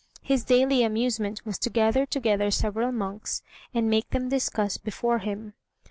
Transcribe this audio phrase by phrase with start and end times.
[0.23, 5.53] His daily amusement was to gather together several monks, and make them discuss before him.